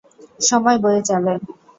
[0.39, 1.33] সময় বয়ে চলে।